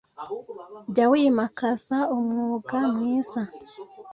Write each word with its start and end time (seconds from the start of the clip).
Jya 0.91 1.05
wimakaza 1.11 1.97
umwuka 2.15 2.77
mwiza 2.95 3.41